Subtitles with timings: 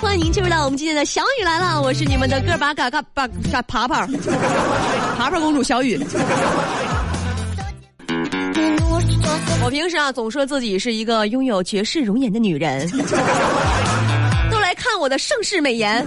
[0.00, 4.06] 欢迎进入到我们今天的小雨来了，我是你们的个把嘎嘎把嘎爬爬，
[5.18, 6.02] 爬爬公主小雨。
[9.62, 12.88] 我平时啊总说自己是一个拥有绝世容颜的女人，
[14.50, 16.04] 都来看我的盛世美颜。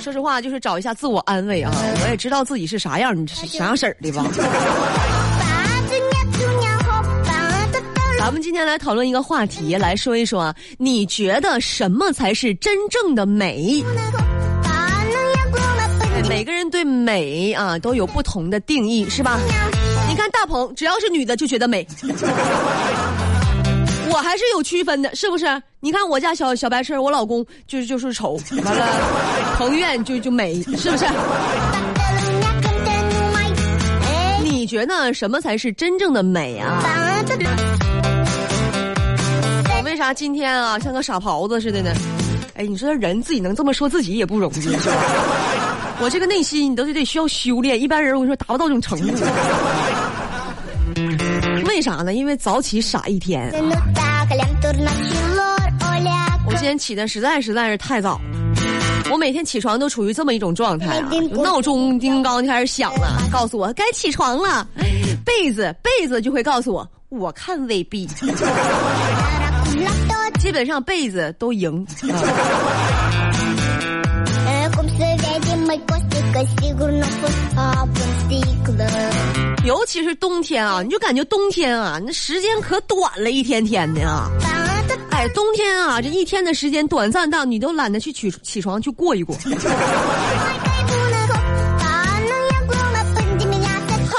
[0.00, 1.70] 说实话，就是找一下自我安慰啊，
[2.02, 4.24] 我也知道自己是啥样，你是啥样式儿的吧。
[8.18, 13.84] 咱们今天来讨论一个话题，来说一说，你觉得什么才是真正的美？
[16.32, 19.38] 每个人对美啊都有不同的定义，是吧？
[20.08, 21.86] 你看大鹏，只要是女的就觉得美，
[24.10, 25.62] 我还是有区分的，是不是？
[25.80, 28.88] 你看我家小小白痴，我老公就是就是丑，完了，
[29.58, 31.04] 彭院就就美，是不是？
[34.42, 36.82] 你觉得什么才是真正的美啊？
[39.68, 41.92] 我为啥今天啊像个傻狍子似的呢？
[42.54, 45.71] 哎，你说人自己能这么说自己也不容易，是吧？
[46.02, 49.24] 我这个内心你都是得需要修炼，一般人我跟你说达不到这种程度。
[51.68, 52.12] 为啥呢？
[52.12, 53.52] 因为早起傻一天。
[56.44, 58.20] 我今天起的实在实在是太早，
[59.12, 61.08] 我每天起床都处于这么一种状态啊，
[61.40, 64.66] 闹钟叮当就开始响了，告诉我该起床了，
[65.24, 68.08] 被子被子就会告诉我，我看未必。
[70.40, 71.86] 基本上被子都赢，
[79.64, 84.28] 尤其是冬天啊，你就感觉冬天啊，那时间可短了，一天天的啊。
[85.10, 89.52] 哎，冬天啊，这一天的时间短暂到你都懒得去起起床去过一过， 恨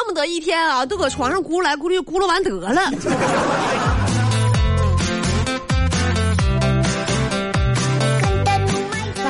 [0.07, 2.73] 不得一天啊都搁床上咕噜来咕噜咕噜完得了。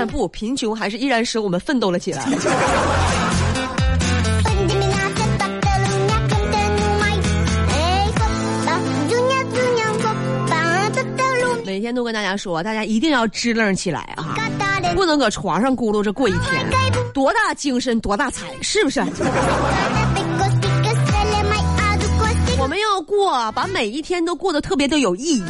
[0.06, 2.26] 不，贫穷还是依然使我们奋斗了起来。
[11.66, 14.38] 每天都跟大家说，大家一定要支棱起来啊，
[14.96, 16.70] 不能搁床上咕噜着过一天，
[17.14, 19.02] 多大精神多大财，是不是？
[22.60, 25.44] 我们要过，把每一天都过得特别的有意义。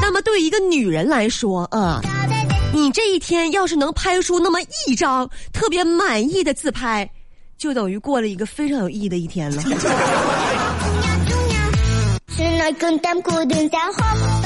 [0.00, 2.00] 那么，对于一个女人来说啊。
[2.76, 7.10] 你这一天要是能拍出那么一张特别满意的自拍，
[7.56, 9.62] 就等于过了一个非常有意义的一天了。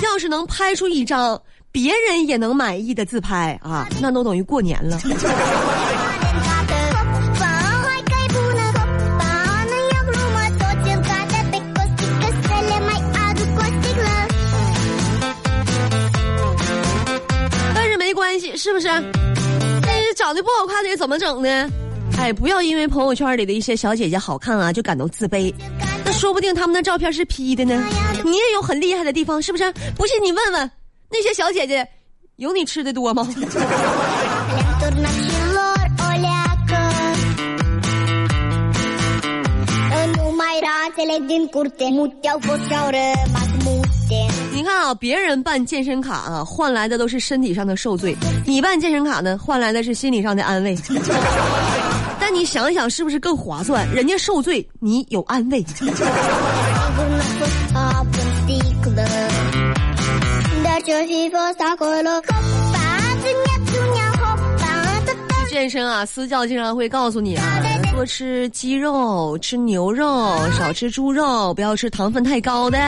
[0.04, 1.42] 要是能拍出一张
[1.72, 4.96] 别人也能满意的自拍啊，那都等于过年了。
[18.60, 18.88] 是不是？
[18.88, 19.02] 哎，
[20.14, 21.70] 长得不好看的怎么整呢？
[22.18, 25.50] 哎，不要因为朋友圈里的一些小姐姐好看啊，就感到自卑。
[26.04, 27.82] 那说不定他们的照片是 P 的呢。
[28.22, 29.72] 你也有很厉害的地方，是不是？
[29.96, 30.70] 不信你问问
[31.10, 31.88] 那些小姐姐，
[32.36, 33.26] 有你吃的多吗？
[44.60, 50.76] 你看啊，别人办健身卡啊，换来的都是身体上的受罪；你办健身卡呢，换来的是心理上的安慰。
[52.20, 53.88] 但你想想，是不是更划算？
[53.90, 55.64] 人家受罪，你有安慰。
[65.48, 67.42] 健身啊，私教经常会告诉你啊，
[67.94, 72.78] 多吃鸡肉，吃牛肉，少吃猪肉，不要吃糖分太高的。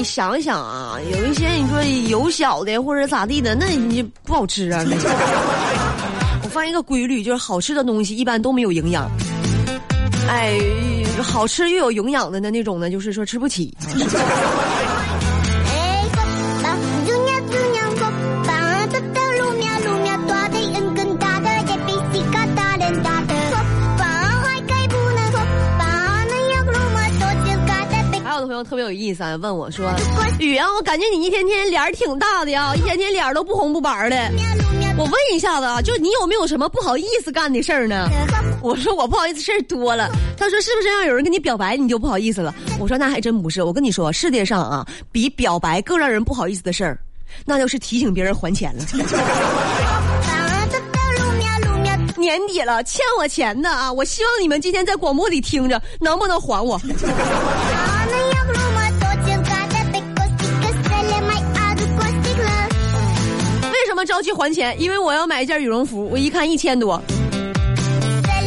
[0.00, 4.82] 你想想啊，有一些你说油小的或者咋地的，那你不好吃啊。
[4.88, 4.96] 那
[6.42, 9.10] 我发现一个规律，就是好吃的东西一般都没有营养。
[10.26, 10.58] 哎，
[11.22, 13.76] 好吃又有营养的那那种呢，就是说吃不起。
[28.64, 29.36] 特别有意思啊！
[29.36, 29.90] 问我说
[30.38, 34.16] ：“雨啊，我感觉你一天天脸儿挺大的呀，一天天脸儿都不红不白的。”
[34.98, 38.08] 我问一下子啊，就你有没有什么不好意思干的事儿呢？
[38.62, 40.10] 我说我不好意思事儿多了。
[40.36, 42.54] 他说是不是要有人跟你表白你就不好意思了？
[42.78, 43.62] 我说那还真不是。
[43.62, 46.98] 我跟你说，世界上啊，比表白更让人不好意思的事儿，
[47.46, 48.84] 那就是提醒别人还钱了。
[52.16, 53.90] 年底了，欠我钱的啊！
[53.90, 56.78] 我希望你们今天在广播里听着，能不能还我？
[64.04, 64.74] 着急还钱？
[64.80, 67.00] 因为我要买一件羽绒服，我一看一千多。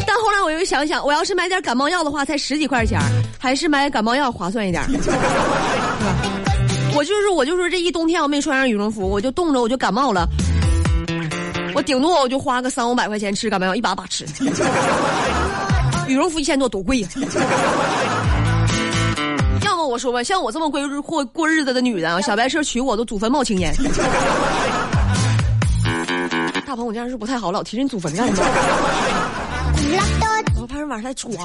[0.06, 3.00] 但后来我又想想，我要是买点感冒药的话，才十几块钱，
[3.40, 4.84] 还是买感冒药划算一点。
[6.96, 10.28] 我就是我就是这一冬天我没穿上羽绒服，我就冻着我就感冒了。
[11.74, 14.26] 我顶多我就花个三五百块钱吃感冒药，一把把吃。
[16.08, 17.08] 羽绒服一千多，多贵呀！
[19.66, 23.74] 要么我说吧，像我这么过过过日子的女人啊，小白车娶我都祖坟冒青烟。
[26.74, 28.50] 大鹏，我这样是不太好，老提人祖坟干什么？
[30.60, 31.38] 我怕人晚上来抓我。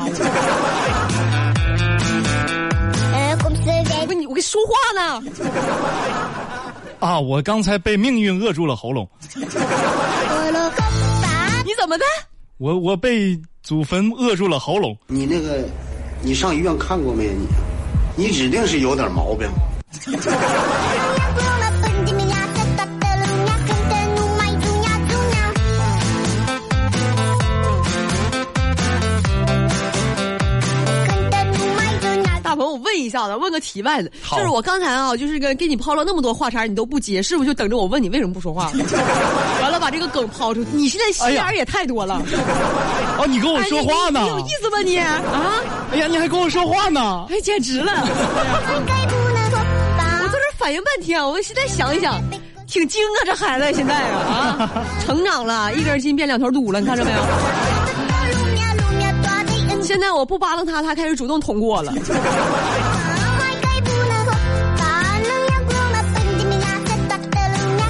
[4.01, 5.23] 我跟你，我跟你说话呢。
[6.99, 7.21] 啊！
[7.21, 9.07] 我刚才被命运扼住了喉咙。
[9.35, 9.43] 你
[11.79, 12.05] 怎么的？
[12.57, 14.97] 我我被祖坟扼住了喉咙。
[15.09, 15.63] 你那个，
[16.23, 17.33] 你上医院看过没有？
[18.17, 19.47] 你，你指定是有点毛病。
[32.55, 38.71] 我问一下子，问个题外的，就是我刚才啊，就是跟给你抛了那么多话茬，你都不接，是不是就等着我问你为什么不说话？
[39.63, 42.23] 完了把这个梗抛出，你现在心眼也太多了。
[43.19, 44.25] 哦，你跟我说话呢？
[44.29, 44.97] 有意思吗你？
[44.99, 45.21] 啊？
[45.93, 47.27] 哎呀，你还跟我说话呢？
[47.31, 47.93] 哎，简直了！
[50.21, 52.21] 我在这反应半天，我现在想一想，
[52.67, 54.19] 挺精啊，这孩子现在啊
[54.59, 57.19] 啊， 成长了一根筋变两头堵了，你看着没有？
[59.89, 61.95] 现在我不扒拉他，他开始主动捅过了。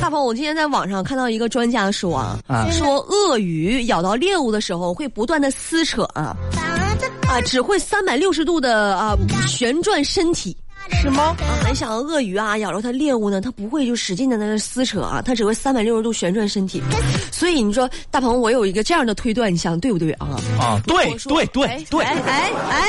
[0.00, 2.38] 大鹏，我今天在网上看到一个专家说啊，
[2.70, 6.36] 说鳄鱼咬到猎物的时候会不断的撕扯啊，
[7.26, 9.16] 啊，只会三百六十度的啊
[9.48, 10.56] 旋转身体。
[10.90, 11.36] 是吗？
[11.64, 16.82] 很想鳄鱼啊，咬着它猎物呢，它不会就使劲的在那撕扯啊，它只会三百六十度旋转身体。
[17.30, 20.28] 所以你说，大鹏，我有一个这样的推断，你想对不对啊？
[20.58, 22.88] 啊，对对对对，哎哎哎，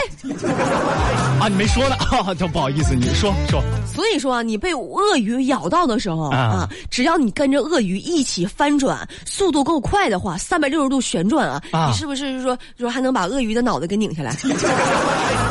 [1.40, 1.96] 啊，你没说呢，
[2.36, 3.62] 就不好意思，你说说。
[3.94, 14.36] 所以说啊，你被鳄鱼咬到的时候啊，只要你跟着鳄鱼一起翻转，速度够快的话，三百六十度旋转啊，你是不是说说还能把鳄鱼的脑袋给拧下来？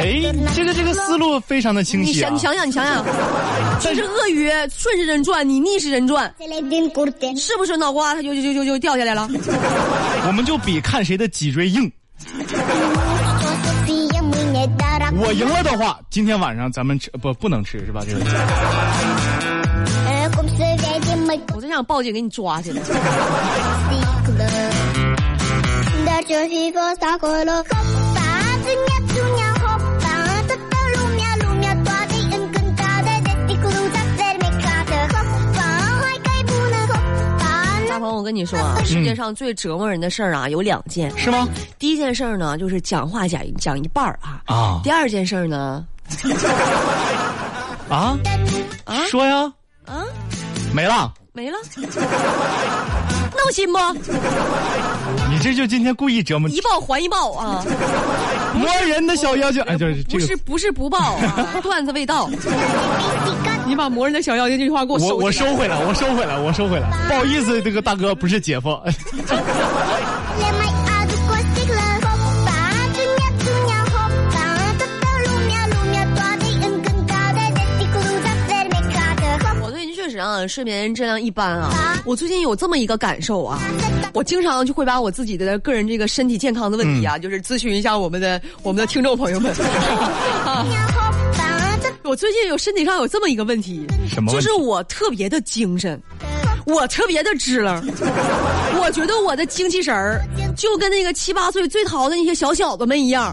[0.00, 0.20] 哎，
[0.56, 2.12] 这个这个思路非常的清晰。
[2.12, 3.04] 你想，你想想，你想想，
[3.80, 6.32] 这是鳄鱼顺时针转，你逆时针转，
[7.36, 9.28] 是不是脑瓜它就就就就就掉下来了？
[10.26, 11.90] 我们就比看谁的脊椎硬。
[15.22, 18.02] 我赢了的话，今天晚上咱们吃不不能吃是吧？
[18.06, 18.20] 这个。
[21.54, 22.72] 我真想报警给你抓去
[38.08, 38.14] 了。
[38.14, 41.48] 我跟你说啊，世界上最折磨人的事儿啊，有两件，是吗？
[41.78, 44.80] 第一件事儿呢，就是讲话讲讲一半儿啊啊。
[44.82, 45.86] 第二件事儿呢，
[47.88, 48.16] 啊
[48.84, 49.52] 啊，说呀
[49.86, 50.04] 啊，
[50.72, 53.78] 没了没了，闹心不？
[55.30, 57.64] 你这就今天故意折磨，一报还一报啊！
[58.54, 62.28] 磨人的小妖精，哎，就是不是不是不报啊， 段子未到。
[63.70, 68.68] 你把磨人的小妖精这句话给我收我我收回来，我收回来，我收回来，不好意思，这个大哥不是姐夫。
[80.18, 81.96] 啊，睡眠质量一般啊！
[82.04, 83.58] 我最近有这么一个感受啊，
[84.12, 89.50] 我经常就会把我自己的个人这个身体健康的问题啊，就是咨询一下我们的我们的听众朋友们。
[92.10, 94.32] 我最近有身体上有这么一个问题，什么？
[94.32, 96.02] 就是我特别的精神，
[96.66, 97.80] 我特别的支棱，
[98.80, 100.20] 我觉得我的精气神儿
[100.56, 103.32] 就跟那个七八岁最淘的那些小小子们一样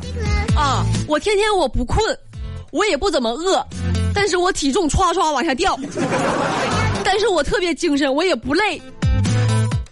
[0.55, 0.86] 啊！
[1.07, 2.00] 我天天我不困，
[2.72, 3.65] 我也不怎么饿，
[4.13, 5.75] 但是我体重唰唰往下掉。
[7.03, 8.79] 但是我特别精神，我也不累。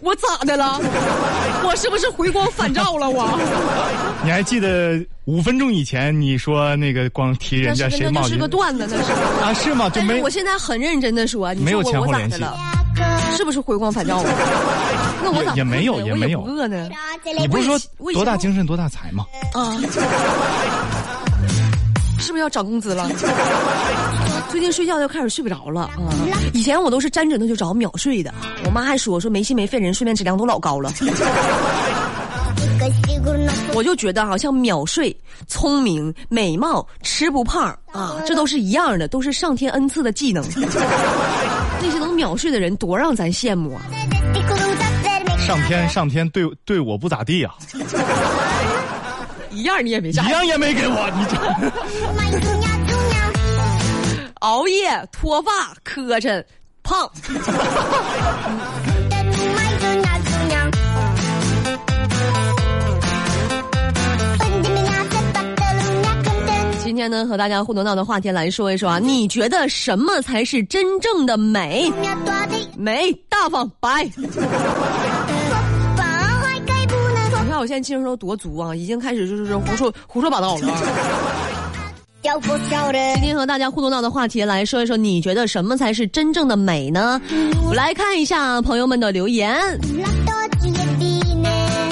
[0.00, 0.80] 我咋的了？
[1.64, 3.08] 我是不是回光返照了？
[3.08, 3.26] 我？
[4.24, 8.20] 你还记得五分钟以前你说那个光提人家谁冒？
[8.22, 9.12] 那是个段子，那是
[9.42, 9.54] 啊？
[9.54, 9.88] 是吗？
[9.90, 10.20] 就没。
[10.22, 12.44] 我现在很认真的说，没有前后联系。
[13.36, 14.30] 是不是回光返照了？
[15.22, 16.88] 那我咋也没有也没有饿呢？
[17.38, 17.78] 你不是说
[18.12, 19.26] 多大精神多大财吗？
[19.52, 19.76] 啊，
[22.18, 23.10] 是不是要涨工资了？
[24.50, 25.90] 最近睡觉就开始睡不着了啊！
[26.52, 28.32] 以前我都是沾枕头就着秒睡的，
[28.64, 30.92] 我妈还说说没心没肺人睡眠质量都老高了。
[33.74, 35.14] 我就觉得好像秒睡、
[35.46, 40.42] 聪明、美貌、吃不胖啊，这都是一样的，都是上天恩赐的技能。
[41.82, 43.82] 那些能秒睡的人多让咱羡慕啊！
[45.46, 47.54] 上天上天对对我不咋地啊，
[49.50, 51.24] 一样你也没一，样也没给我，你
[52.40, 52.65] 这
[54.40, 55.50] 熬夜、脱发、
[55.82, 56.44] 磕碜、
[56.82, 57.10] 胖。
[66.84, 71.92] 今天呢，和大家互动到的话题来说一说啊，你觉得什么才是真正的美？
[72.76, 74.04] 美、大方、白。
[74.16, 74.26] 你
[77.50, 80.68] 看我现在精神头多足啊，已经开始就是胡说胡说八道了。
[83.14, 87.20] 今天和大家互动到的话题来说一说，你觉得什么才是真正的美呢？
[87.68, 89.56] 我来看一下朋友们的留言。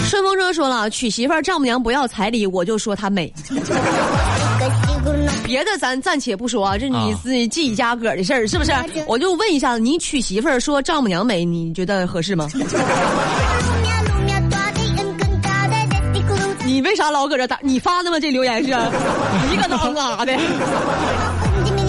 [0.02, 3.32] 顺风车说了，娶媳妇儿丈母娘不要彩礼，我就说她美。
[5.44, 8.72] 别的咱暂且不说啊，这你啊自己自己家个儿的事儿是不是？
[9.06, 12.48] 我就问一下，你娶媳妇儿说丈母娘美，你觉得合适吗？
[16.84, 17.58] 为啥老搁这打？
[17.62, 18.20] 你发的吗？
[18.20, 18.68] 这留言是？
[19.50, 20.32] 一个脑嘎的。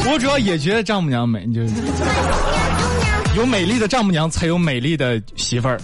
[0.08, 1.74] 我主要也觉得丈母娘美，就是
[3.36, 5.78] 有美丽的丈母娘，才有美丽的媳妇儿，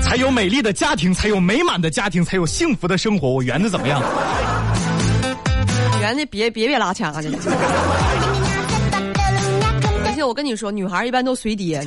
[0.00, 3.28] 才有美丽的家庭，才有美满的家庭，才有幸福的生活。
[3.28, 4.00] 我圆的怎么样？
[6.00, 7.28] 圆的别别别拉掐的。
[10.04, 11.84] 而且 我跟你说，女孩一般都随爹。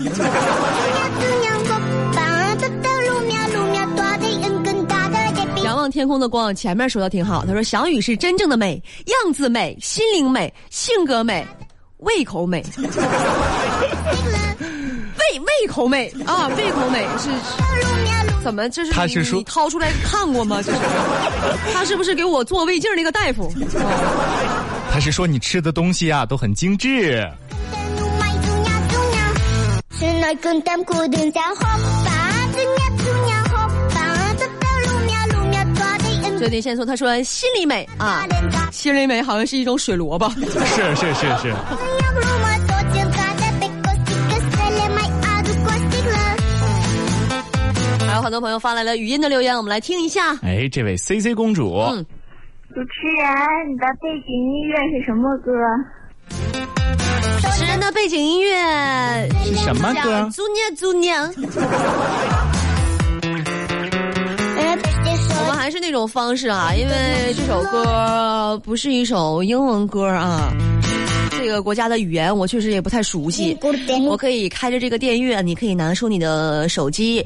[5.86, 7.46] 望天空的光，前面说的挺好。
[7.46, 11.46] 他说小雨是真正的美，样子美，心灵美，性格美，
[11.98, 12.66] 胃口美。
[15.16, 17.30] 胃胃口美啊，胃口美是
[18.44, 18.68] 怎么？
[18.70, 20.60] 这是他是说你掏出来看过吗？
[20.64, 20.80] 就是
[21.72, 23.54] 他是不是给我做胃镜那个大夫？
[24.92, 27.24] 他是说你吃的东西啊都很精致。
[36.38, 38.26] 最近线索，他说心里美啊，
[38.72, 40.30] 心里美好像是一种水萝卜。
[40.30, 41.54] 是是是是，
[48.08, 50.36] 还有很多朋友发来了语音的留言，我们来听一下。
[50.44, 52.06] 哎，这位 C C 公主，嗯
[52.70, 53.26] 主持人，
[53.72, 55.52] 你的背景音乐是什么歌？
[57.42, 60.30] 主持人的背景音乐是什么歌叫？
[60.30, 61.34] 祖娘祖娘。
[65.66, 70.54] 还是那种方式啊，因为这首歌不是一首英文歌啊，
[71.32, 73.58] 这个国家的语言我确实也不太熟悉。
[74.08, 77.20] 我可以开着这个电乐，你可以拿出你的手机，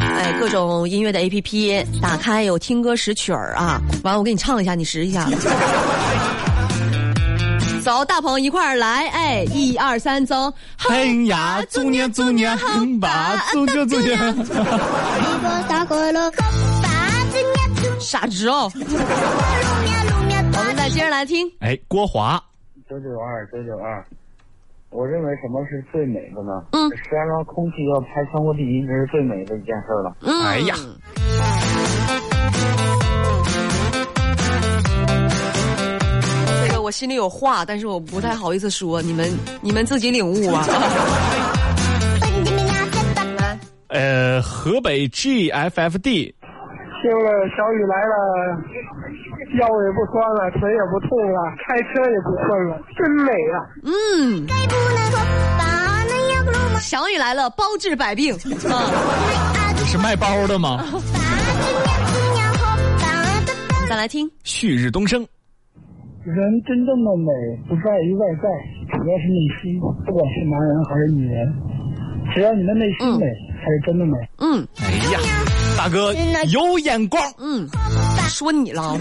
[0.00, 3.82] 哎，各种音乐的 A P P 打开，有听歌识曲儿啊。
[4.04, 5.28] 完了，我给你唱一下，你识一下。
[7.82, 10.52] 走，大鹏一块儿来，哎，一二三，走。
[10.88, 12.56] 哎呀，祖娘祖娘
[13.00, 14.36] 吧，祖娘祖娘。
[17.98, 18.70] 傻直哦。
[18.74, 21.50] 我们再接着来听。
[21.60, 22.42] 哎，郭华，
[22.88, 24.04] 九九二九九二，
[24.90, 26.62] 我认为什么是最美的呢？
[26.72, 30.16] 嗯石家庄空气要排全国第一，这是最美的一件事儿了。
[30.20, 30.74] 嗯，哎呀，
[36.66, 40.66] 这个我心里有话，但是我不太好意思说，你们你们自己领悟啊。
[43.88, 46.34] 呃，河北 G F F D，
[47.06, 48.58] 听了小雨来了，
[49.60, 53.62] 腰也不酸了，腿也不痛了，开车也不困了，真美啊！
[53.84, 54.42] 嗯，
[56.80, 58.38] 小雨来了，包治百病啊。
[59.86, 60.82] 是卖包的吗？
[63.88, 65.24] 再来听，旭日东升，
[66.24, 67.30] 人真正的美
[67.68, 68.48] 不在于外在，
[68.98, 69.78] 主要是内心。
[70.04, 71.54] 不管是男人还是女人，
[72.34, 73.26] 只要你的内心美，
[73.62, 74.18] 才是真的美。
[74.38, 75.20] 嗯哎呀，
[75.76, 76.12] 大哥
[76.48, 77.68] 有眼光，嗯，
[78.28, 78.98] 说你了，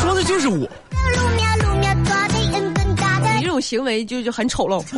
[0.00, 0.58] 说的就是我。
[3.36, 4.82] 你这种行为就就很丑陋。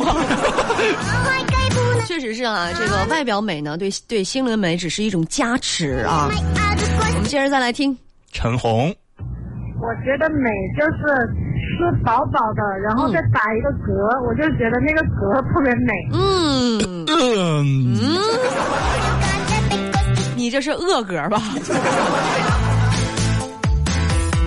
[2.07, 6.29] 确实是啊，这个外表美呢，对对心灵美只是一种加持啊。
[6.29, 7.95] 我们接着再来听，
[8.31, 8.93] 陈红，
[9.79, 10.97] 我觉得美就是
[11.53, 13.93] 吃饱饱的，然后再打一个嗝，
[14.27, 15.93] 我就觉得那个嗝特别美。
[16.13, 18.17] 嗯嗯，
[20.37, 21.41] 你这是恶格吧？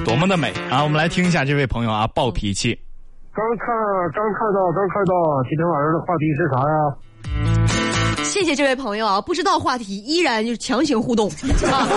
[0.07, 0.83] 多么的美啊！
[0.85, 2.79] 我们来听一下这位朋友啊，暴脾气。
[3.35, 3.67] 刚看
[4.15, 5.13] 刚看到刚看到，
[5.49, 6.79] 今天晚上的话题是啥呀？
[8.25, 11.29] 谢谢这位朋友啊，不知道话题依然就是强行互动
[11.73, 11.89] 啊！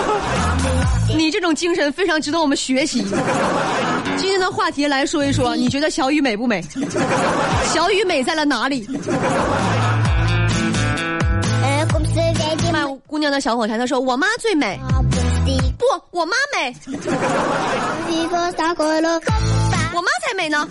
[1.16, 3.04] 你这种精神非常值得我们学习。
[4.16, 6.60] 今天的话题来说一说，你觉得小雨美不美？
[7.72, 8.88] 小雨美在了哪里？
[13.14, 14.76] 姑娘的小火柴，她说我妈最美。
[15.78, 16.74] 不，我妈美。
[19.94, 20.66] 我妈才美呢。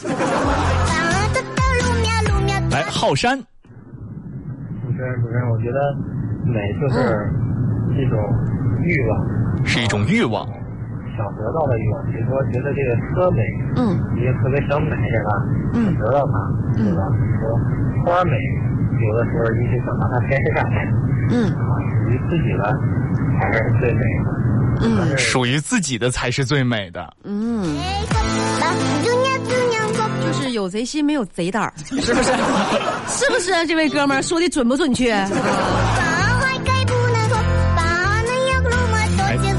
[2.69, 3.45] 来，浩山，主
[4.91, 5.95] 持人，主持人，我觉得
[6.43, 6.99] 美就是
[7.93, 8.19] 一种
[8.83, 10.45] 欲望，是一种欲望。
[11.17, 11.97] 想得到的一种。
[12.11, 13.41] 比如说，觉得这个车美，
[13.77, 15.29] 嗯你也特别想买这个，
[15.73, 16.33] 嗯想得到它，
[16.75, 17.01] 对吧？
[17.39, 17.49] 说
[18.05, 18.31] 花美，
[19.01, 20.87] 有的时候一直想把它摘下来，
[21.31, 22.63] 嗯啊，属于自己的
[23.39, 24.31] 才是最美的。
[24.81, 27.13] 嗯属于自己的才是最美的。
[27.23, 27.63] 嗯，
[30.25, 32.31] 就是有贼心没有贼胆儿，是不是？
[33.07, 33.51] 是不是？
[33.67, 35.11] 这位哥们儿说的准不准确？
[35.11, 35.27] 来，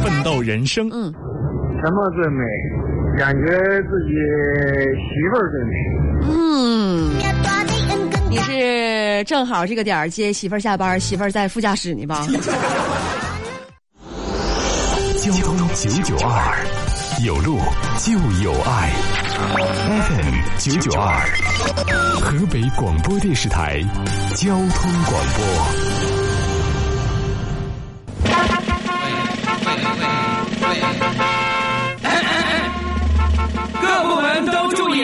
[0.03, 0.91] 奋斗人生。
[0.93, 1.15] 嗯，
[1.85, 2.43] 什么最美？
[3.19, 3.47] 感觉
[3.83, 4.15] 自己
[4.97, 5.73] 媳妇儿最美。
[6.31, 7.13] 嗯，
[8.31, 12.27] 你是正好这个点儿接媳妇儿下班，媳妇儿在副驾驶呢吧？
[15.19, 16.57] 交通九九二，
[17.23, 17.59] 有路
[17.99, 18.13] 就
[18.43, 18.91] 有爱。
[20.07, 21.21] FM 九九二，
[22.23, 23.83] 河北广播电视台
[24.35, 25.94] 交通广播。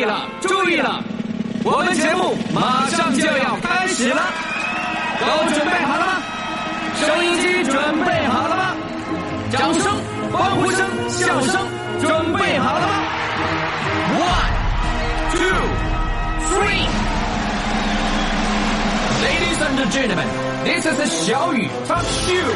[0.00, 1.04] 意了，注意了！
[1.62, 4.22] 我们节目马上就要开始了，
[5.20, 6.22] 都准备好了吗？
[6.96, 8.74] 收音机准备好了吗？
[9.52, 9.92] 掌声、
[10.32, 11.60] 欢呼声、笑声
[12.00, 12.94] 准备好了吗
[14.16, 14.52] ？One,
[15.36, 15.68] two,
[16.48, 16.88] three.
[19.20, 20.26] Ladies and gentlemen,
[20.64, 22.48] this is 小雨 Talk Show。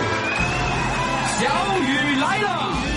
[1.40, 1.44] 小
[1.83, 2.93] 雨来了。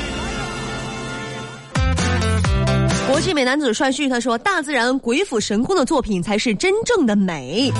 [3.07, 7.71] 国际美男子帅旭他说：“大自然鬼斧神工的作品才是真正的美。”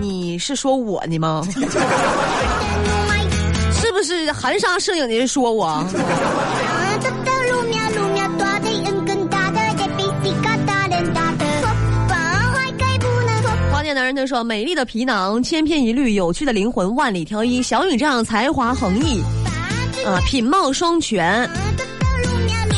[0.00, 1.42] 你是说我呢吗？
[3.72, 5.84] 是不是含沙射影的人说我？
[13.72, 17.62] 花店男人他说：“美丽的皮囊，千篇一律；有趣的灵魂，万里挑一。
[17.62, 19.22] 小雨这样才华横溢，
[20.06, 21.48] 啊，品貌双全。”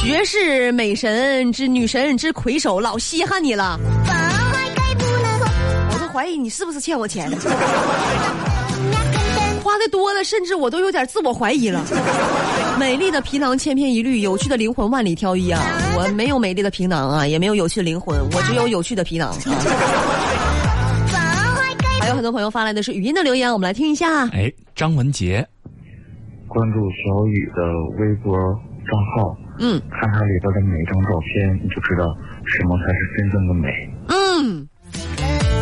[0.04, 3.78] 绝世美神之女神之魁首，老稀罕你了。
[5.92, 7.30] 我都怀疑你是不是欠我钱，
[9.62, 11.80] 花的多了，甚至我都有点自我怀疑了。
[12.80, 15.62] 美丽的皮囊千篇一律，有趣的灵魂万里挑一啊！
[15.96, 19.36] 我没有美丽的皮囊啊，也没有有趣的灵魂，我只有有趣的皮囊啊。
[22.00, 24.26] 还有很多朋友发来的是语音的留言，我们来听一下。
[24.30, 25.46] 哎，张文杰，
[26.48, 27.62] 关注小雨的
[28.00, 33.68] 微博账号，嗯看看里边的每一张照片，你就知道什么才是真正的美。
[34.08, 34.66] 嗯，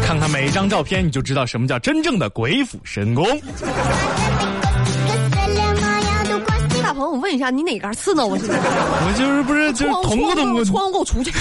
[0.03, 3.27] 看看每一张照片，你就知道什么叫真正的鬼斧神工。
[6.83, 8.27] 大鹏，我问一下，你哪根刺呢？
[8.27, 11.31] 我现在我就是不是就是捅咕捅咕，窗给我出去！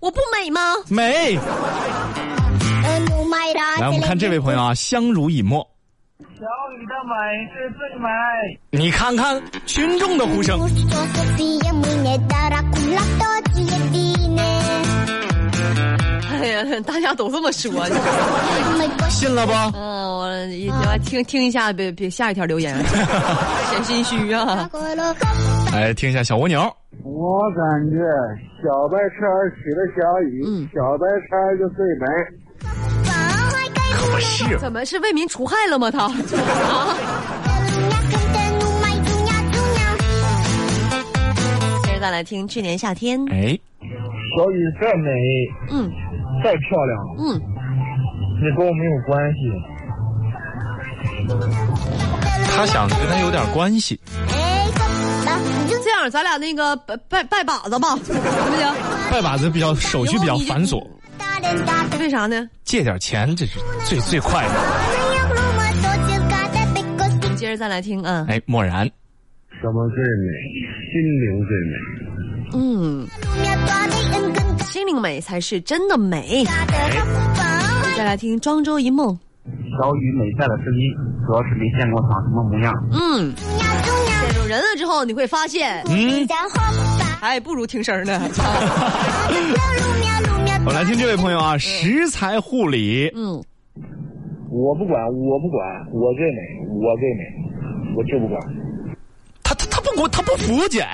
[0.00, 0.60] 我不美吗？
[0.88, 1.38] 美。
[3.78, 5.66] 来，我们看这位朋友啊，相濡以沫。
[6.38, 6.46] 小
[6.78, 7.14] 雨的美
[7.52, 8.08] 是最美。
[8.70, 10.60] 你看看群众的呼声。
[16.30, 17.70] 哎呀，大家都这么说，
[19.08, 19.52] 信了不？
[19.76, 22.74] 嗯，我听听一下，别别下一条留言，
[23.70, 24.68] 显心虚啊！
[25.72, 26.60] 来听一下小蜗牛。
[27.04, 27.96] 我感觉
[28.62, 32.06] 小白车起了小雨，嗯小白车就最美。
[34.02, 35.90] 可不是，怎么是为民除害了吗？
[35.90, 36.10] 他啊！
[41.84, 43.56] 接着再来听去年夏天，哎，
[44.36, 45.10] 小雨再美
[45.70, 45.88] 嗯
[46.42, 47.40] 再漂亮，嗯，
[48.40, 49.38] 你跟我没有关系。
[52.56, 54.00] 他想跟他有点关系。
[55.84, 58.74] 这样咱俩那个拜拜拜把子吧，行不行？
[59.10, 60.84] 拜把子比较手续比较繁琐，
[61.98, 62.48] 为啥呢？
[62.64, 64.54] 借点钱这是最最快的。
[67.36, 68.84] 接着再来听啊，哎，漠然，
[69.60, 70.32] 什么最美？
[70.92, 71.74] 心灵最美。
[72.54, 73.06] 嗯，
[74.66, 76.44] 心灵美才是真的美。
[77.96, 79.08] 再来听《庄周一梦》。
[79.44, 80.92] 小雨美在的声音，
[81.26, 82.72] 主要是没见过长什么模样。
[82.92, 86.26] 嗯，见着人了之后，你会发现，嗯，
[87.20, 88.20] 还不如听声呢。
[90.64, 93.10] 我来听这位朋友啊，食材护理。
[93.16, 93.42] 嗯，
[94.50, 95.60] 我不管，我不管，
[95.92, 97.24] 我最美，我最美，
[97.96, 98.40] 我就不管。
[99.42, 100.86] 他他他不管，他不服姐。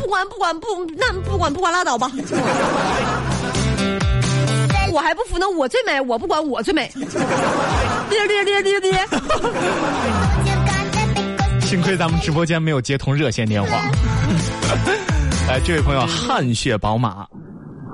[0.00, 2.10] 不管不管不那不管不管拉倒吧。
[4.92, 6.88] 我还不服呢，我最美，我不管，我最美。
[8.08, 8.92] 爹爹爹爹爹！
[11.66, 13.68] 幸亏咱们直播间没有接通热线电话。
[15.50, 17.26] 哎，这位朋友，汗血宝马。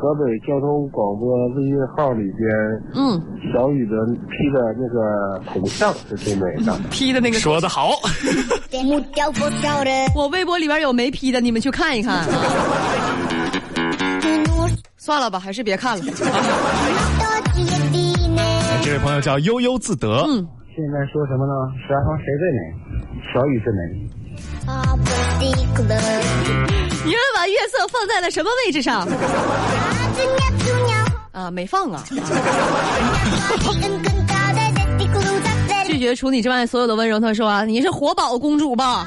[0.03, 2.51] 河北交通广播微信号里边，
[2.97, 3.23] 嗯，
[3.55, 3.95] 小雨的
[4.27, 7.93] P 的那个头像是最美的，P 的那个说的好。
[10.17, 12.27] 我微博里边有没 P 的，你们去看一看。
[14.99, 16.05] 算了吧，还是别看了。
[18.83, 20.09] 这位朋友叫悠悠自得。
[20.27, 21.53] 嗯，现在说什么呢？
[21.87, 22.59] 十二方谁最美？
[23.33, 23.79] 小雨最美。
[27.05, 29.07] 你们把月色放在了什么位置上？
[31.33, 32.05] 啊，没放啊！
[35.87, 37.19] 拒绝除你之外所有的温柔。
[37.19, 39.07] 他说，你是活宝公主吧？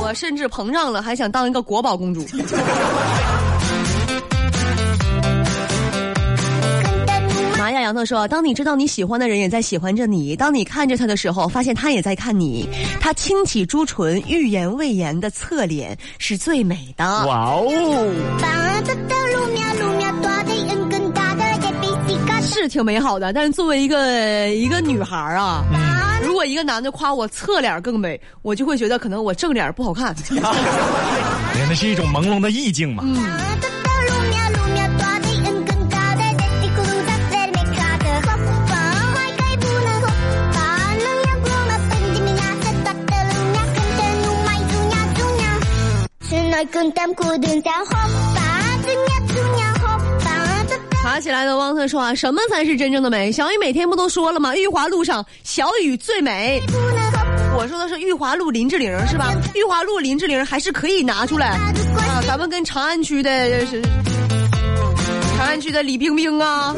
[0.00, 2.24] 我甚至膨胀了，还想当一个国宝公主。
[7.82, 12.68] 杨特说：“当你知道你喜欢的人也在喜欢着你，当你看着他的时候，发现他也在看你，
[13.00, 17.70] 他轻启朱唇，欲言未言的侧脸是最美的。”哇哦！
[22.46, 25.64] 是挺美好的，但是作为一个一个女孩啊，
[26.22, 30.14] 如果一个男的夸我侧脸更美，我就会觉得可能我正脸不好看。
[31.68, 33.02] 那是一种朦胧的意境嘛。
[33.06, 33.73] 嗯。
[51.02, 53.30] 爬起来的汪特说啊，什么才是真正的美？
[53.30, 54.54] 小雨每天不都说了吗？
[54.56, 56.62] 玉华路上小雨最美。
[57.56, 59.32] 我说的是玉华路林志玲是吧？
[59.54, 63.30] 玉华路林志玲还是可以拿出来啊，咱们跟长安区的
[63.66, 63.80] 是
[65.36, 66.74] 长安区的李冰冰啊，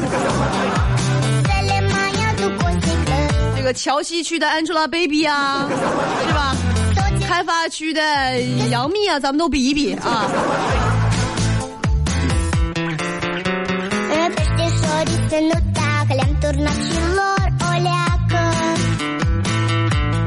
[3.55, 5.67] 这个桥西区的 Angelababy 啊，
[6.27, 6.46] 是吧？
[7.27, 8.01] 开发区的
[8.71, 10.31] 杨幂啊，咱们都比一比啊。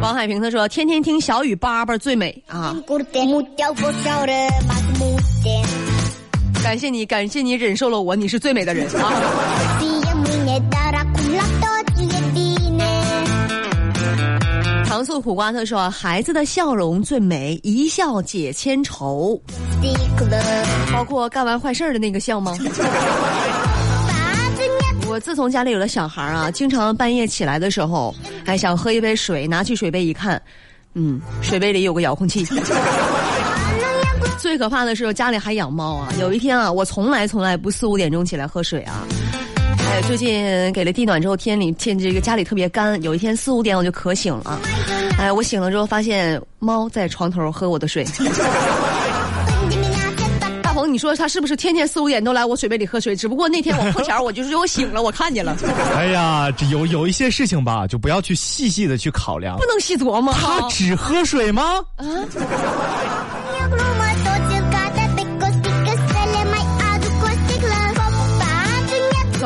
[0.03, 2.77] 王海平他说：“天天听小雨叭叭最美啊！”
[6.63, 9.11] 感谢你，感谢你忍受了我，你是最美的人啊！
[15.01, 19.41] 糖醋苦瓜他说：“孩子的笑容最美，一笑解千愁。”
[20.93, 22.55] 包括干完坏事的那个笑吗？
[25.09, 30.39] 我自从家里有了小孩啊，经常半夜起来的时候，还想喝一杯水，拿起水杯一看，
[30.93, 32.47] 嗯，水杯里有个遥控器。
[34.39, 36.13] 最可怕的是家里还养猫啊！
[36.21, 39.07] 有一天啊，我从来从来不四五点钟起来喝水啊。
[39.91, 43.03] 哎，最近给了地暖之后，天里天这个家里特别干。
[43.03, 44.61] 有一天四五点我就渴醒了，
[45.19, 48.05] 哎，我醒了之后发现猫在床头喝我的水。
[50.63, 53.17] 大鹏，你说他是不是天天四五点都来我水杯里喝水？
[53.17, 55.57] 只不过那天我碰巧我就是我醒了，我看见了。
[55.97, 59.59] 哎呀，这有有一些事情吧，就不要去细细的去考量。
[59.59, 60.33] 不能细琢磨。
[60.35, 61.83] 他只喝水吗？
[61.97, 62.05] 啊。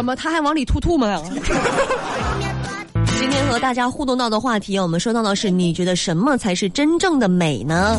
[0.05, 1.09] 怎么他还往里吐吐沫？
[3.19, 7.99] 今天和大家互动到的话题，我们说到的是你觉得什么才是真正的美呢？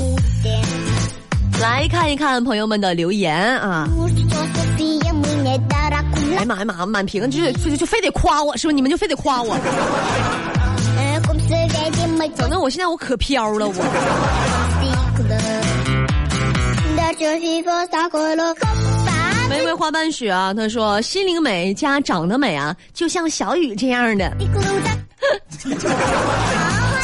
[1.60, 3.90] 来看一看朋友们的留言啊！
[6.38, 8.72] 哎妈呀妈，满屏就是就就非得夸我，是不？
[8.72, 9.58] 你们就非得夸我？
[12.36, 13.74] 整的我现在我可飘了我。
[19.56, 24.30] 玫瑰花瓣雪啊，他说心灵美加长得美啊，就像小雨这样的。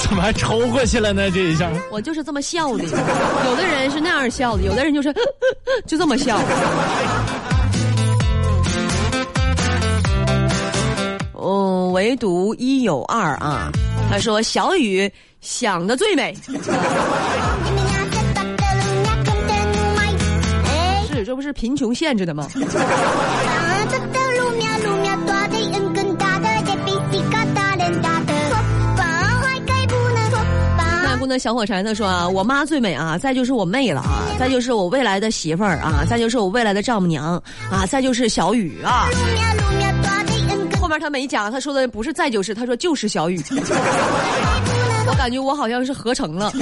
[0.03, 1.31] 怎么还抽过去了呢？
[1.31, 2.83] 这一下，我就是这么笑的。
[2.83, 5.13] 有的人是那样笑的，有的人就是
[5.87, 6.37] 就这么笑。
[11.41, 13.71] 嗯，唯独一有二啊。
[14.09, 15.09] 他说小雨
[15.39, 16.35] 想的最美。
[21.31, 22.45] 这不是贫穷限制的吗？
[31.25, 37.41] 那小火柴他说啊，我妈最美啊，再就是我妹了啊，再就是我未来的媳妇儿啊，再就是我未来的丈母娘
[37.71, 39.07] 啊，再就是小雨啊。
[40.81, 43.41] 后面他没讲，他说的不是再就是，他说就是小雨。
[45.07, 46.51] 我感觉我好像是合成了。
[46.51, 46.61] 平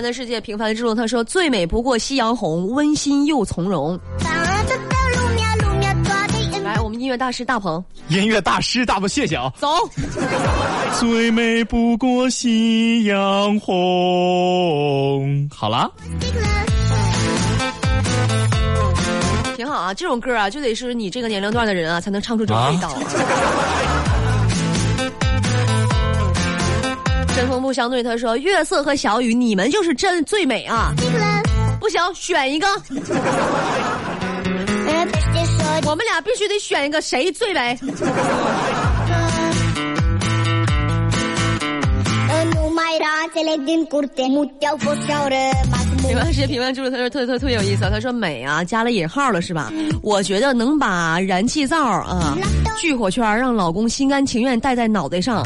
[0.00, 0.94] 凡的世界，平凡之路。
[0.94, 4.00] 他说最美不过夕阳红，温馨又从容。
[6.64, 9.68] 来，我们音乐大师大鹏，音乐大师大鹏谢谢啊，走。
[10.98, 15.92] 最美不过夕阳红，好了，
[19.54, 19.92] 挺好啊。
[19.92, 22.90] 这种歌啊，就得是你这个年龄段的人啊，才能唱出这种味道。
[27.40, 30.92] 针锋不相对，他说：“月色和小雨，你们就是真最美啊！”
[31.80, 32.66] 不行，选一个。
[35.86, 37.78] 我们俩必须得选一个，谁最美？
[46.02, 49.72] 评论时评论就是他说特特特别有意思，他说美啊加了引号了是吧？
[50.02, 52.36] 我觉得能把燃气灶啊
[52.78, 55.42] 聚火圈让老公心甘情愿戴在脑袋上，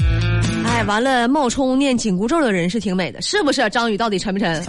[0.75, 3.71] 哎完了冒充念紧箍咒的人是挺美的，是不是？
[3.71, 4.61] 张宇到底沉不沉？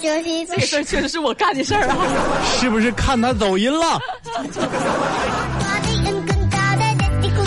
[0.00, 1.96] 这事儿确实是我干的事儿啊！
[2.58, 4.00] 是不是看他抖音了？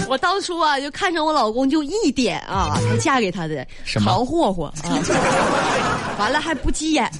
[0.07, 3.67] 我当初啊，就看上我老公就一点啊，才嫁给他的
[4.05, 4.95] 糖霍霍啊，
[6.17, 7.11] 完了还不急眼。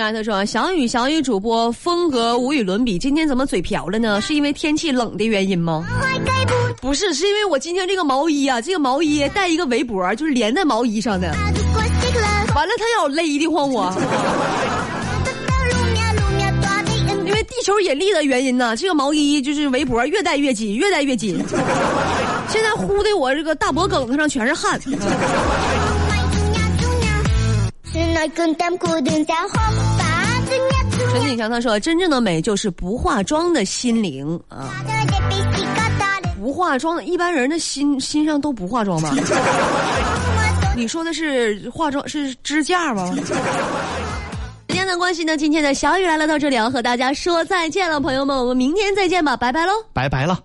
[0.00, 4.18] 他说：“小雨，小雨主播风格无与伦比，今天怎么嘴瓢了呢？
[4.22, 5.86] 是因为天气冷的原因吗？
[6.80, 11.28] 不是，是因为我今天这个毛衣啊，这个毛衣带一个围脖，就是连在毛衣上的。
[12.54, 13.92] 完了，他要勒得慌我。
[17.26, 21.44] 因为地球引力的原因呢，这个毛衣就是围脖越戴越紧，越戴越紧。
[22.48, 24.80] 现在呼的我这个大脖梗子上全是汗。”
[31.12, 34.70] 陈景强他说：“真正的美就是不化妆的心灵啊，
[36.38, 39.14] 不化妆的一般人的心心上都不化妆吧？
[40.76, 43.12] 你说的是化妆是支架吗？”
[44.68, 50.38] 时间的关系呢，今天的小雨来了，到这里要和大家说再见了，朋友们，我们明天再见吧，拜拜喽，拜拜了。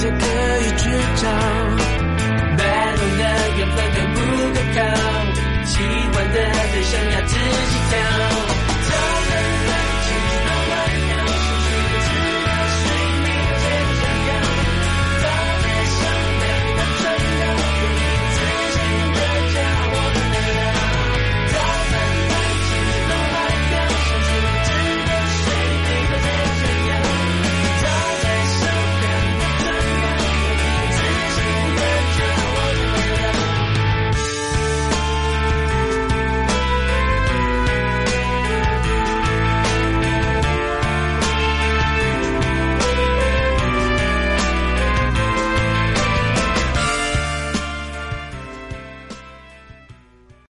[0.00, 1.28] 才可以去找，
[2.56, 2.62] 白
[2.96, 3.22] 龙的
[3.58, 4.18] 缘分可不
[4.54, 4.78] 可靠？
[5.66, 6.36] 喜欢的
[6.72, 8.09] 对象要自己挑。